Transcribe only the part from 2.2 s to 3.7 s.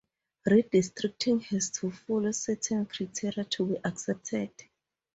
certain criteria to